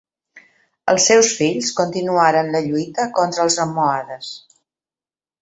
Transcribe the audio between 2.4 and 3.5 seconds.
la lluita contra